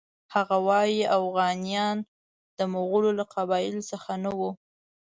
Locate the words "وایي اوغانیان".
0.67-1.97